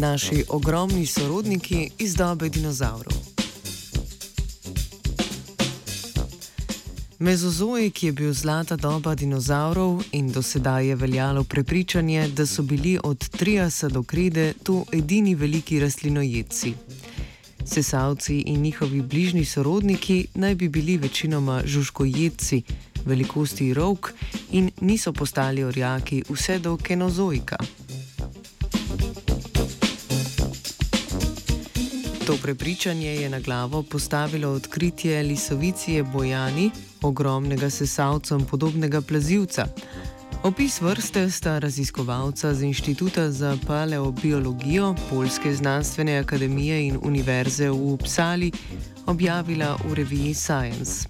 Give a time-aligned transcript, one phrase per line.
[0.00, 3.16] naši ogromni sorodniki iz dobe dinozavrov.
[7.18, 12.98] Mezozoik je bil zlata doba dinozavrov in do sedaj je veljalo prepričanje, da so bili
[13.04, 16.74] od Triasa do Krede to edini veliki rastlinojedci.
[17.64, 22.62] Sesavci in njihovi bližnji sorodniki naj bi bili večinoma žužkojedci,
[23.04, 24.12] velikosti rok
[24.50, 27.56] in niso postali orjaki vse do kenozoika.
[32.30, 36.70] To prepričanje je na glavo postavilo odkritje lisovicije Bojani,
[37.02, 39.66] ogromnega sesalcem podobnega plazivca.
[40.42, 48.52] Opis vrste sta raziskovalca z Inštituta za paleobiologijo Polske znanstvene akademije in Univerze v Uppsali
[49.06, 51.08] objavila v reviji Science.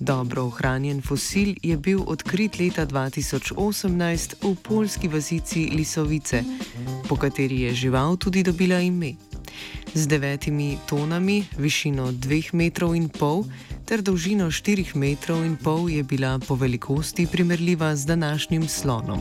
[0.00, 6.42] Dobro ohranjen fosil je bil odkrit leta 2018 v polski vasici Lisovice,
[7.08, 9.27] po kateri je žival tudi dobila ime.
[9.94, 12.94] Z devetimi tonami, višino 2,5 metrov
[13.88, 19.20] ter dolžino 4 metrov in pol je bila po velikosti primerljiva z današnjim slonom.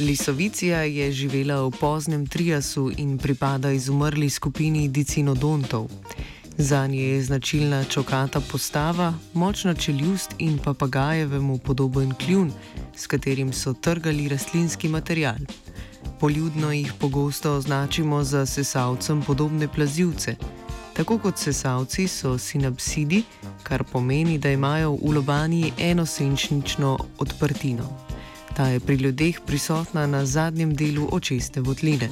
[0.00, 5.90] Lisovicija je živela v poznem triasu in pripada izumrli skupini dicinodontov.
[6.58, 12.52] Za nje je značilna čokata postava, močna čeljust in papagajevemu podoben kljun,
[13.00, 15.38] s katerim so trgali rastlinski material.
[16.20, 20.36] Poljudno jih pogosto označimo za sesalcem podobne plazivce.
[20.96, 23.22] Tako kot sesalci so sinapsidi,
[23.62, 27.88] kar pomeni, da imajo v lobani enosenčnično odprtino.
[28.56, 32.08] Ta je pri ljudeh prisotna na zadnjem delu očeste votline.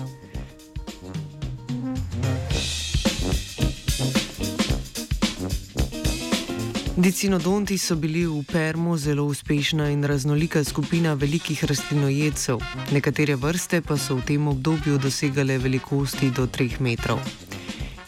[6.99, 12.59] Dicinodonti so bili v Permu zelo uspešna in raznolika skupina velikih rastlinojedcev,
[12.91, 17.23] nekatere vrste pa so v tem obdobju dosegale velikosti do 3 metrov.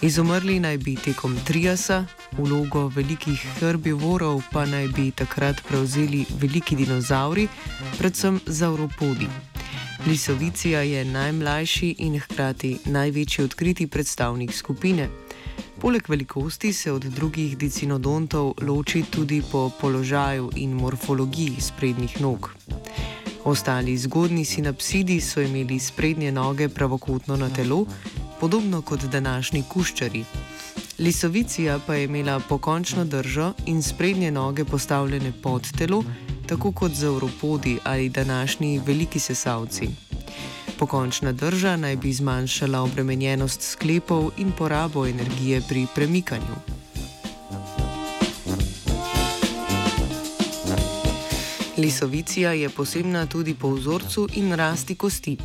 [0.03, 7.47] Izumrli naj bi tekom triasa, vlogo velikih herbivorov pa naj bi takrat prevzeli veliki dinozauri,
[7.99, 9.31] predvsem zauropodi.
[10.07, 15.09] Lisovicija je najmlajši in hkrati največji odkriti predstavnik skupine.
[15.81, 22.51] Poleg velikosti se od drugih dicinodontov loči tudi po položaju in morfologiji sprednjih nog.
[23.45, 27.87] Ostali zgodni sinapsidi so imeli sprednje noge pravokotno na telo,
[28.41, 30.25] podobno kot današnji kuščari.
[30.99, 36.05] Lisovicija pa je imela pokončno držo in sprednje noge postavljene pod telo,
[36.47, 39.89] tako kot za uropodi ali današnji veliki sesalci.
[40.81, 46.57] Pokončna drža naj bi zmanjšala obremenjenost sklepov in porabo energije pri premikanju.
[51.77, 55.37] Lisovicija je posebna tudi po vzorcu in rasti kosti.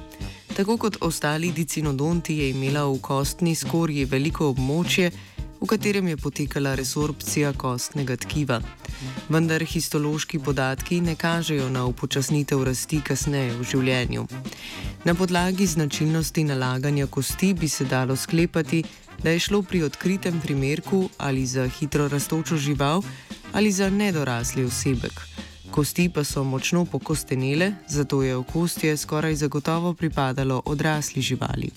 [0.55, 5.11] Tako kot ostali dicinodonti je imela v kostni skorji veliko območje,
[5.65, 8.59] v katerem je potekala resorpcija kostnega tkiva.
[9.33, 14.27] Vendar histološki podatki ne kažejo na upočasnitev rasti kasneje v življenju.
[15.09, 18.83] Na podlagi značilnosti nalaganja kosti bi se dalo sklepati,
[19.23, 23.01] da je šlo pri odkritem primerku ali za hitro rastočo žival
[23.53, 25.34] ali za nedorasli osebek.
[25.75, 31.69] Kosti pa so močno pokostenele, zato je okostje skoraj zagotovo pripadalo odrasli živali.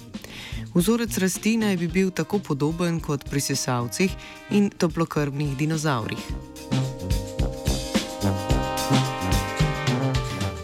[0.75, 4.15] Vzorec rasti naj bi bil tako podoben kot pri sesalcih
[4.51, 6.19] in toplokrvnih dinozaurih.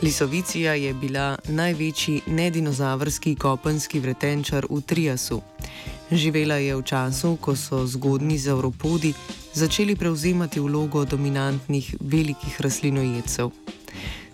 [0.03, 5.43] Lisovicija je bila največji nedinozavrski kopenski vretenčar v Triasu.
[6.11, 9.15] Živela je v času, ko so zgodni zavropodi
[9.55, 13.51] začeli prevzemati vlogo dominantnih velikih rastlinojedcev.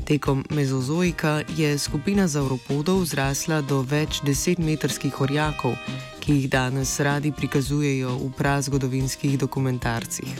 [0.05, 5.77] Tekom mezozoika je skupina zavropodov zrasla do več desetmetrskih orjakov,
[6.21, 10.33] ki jih danes radi prikazujejo v prazgodovinskih dokumentarcih.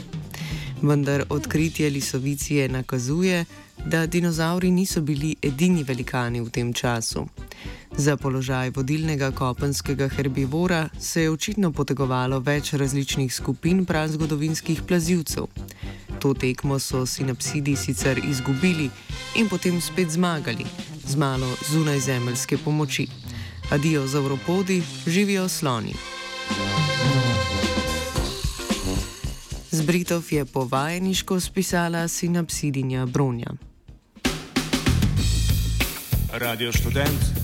[0.81, 3.45] Vendar odkritje lisovicije nakazuje,
[3.85, 7.27] da dinozauri niso bili edini velikani v tem času.
[7.97, 15.47] Za položaj vodilnega kopenskega herbivora se je očitno potegovalo več različnih skupin prazgodovinskih plazivcev.
[16.19, 18.89] To tekmo so sinapsidi sicer izgubili
[19.35, 20.65] in potem spet zmagali,
[21.07, 23.07] z malo zunajzemeljske pomoči.
[23.71, 25.93] Adijo za Evropodi, živijo sloni.
[29.71, 33.51] Z Britov je povajeniško spisala sinapsidinja Bronja.
[36.33, 37.40] Radio študent,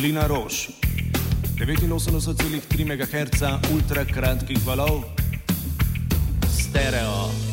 [0.00, 0.70] Dolina Rož,
[1.60, 5.04] 89,3 MHz ultrakratkih valov,
[6.48, 7.49] stereo.